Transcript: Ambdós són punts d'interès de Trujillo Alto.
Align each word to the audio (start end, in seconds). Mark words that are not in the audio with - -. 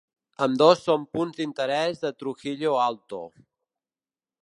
Ambdós 0.45 0.81
són 0.85 1.03
punts 1.17 1.37
d'interès 1.41 2.03
de 2.07 2.13
Trujillo 2.23 2.75
Alto. 2.89 3.25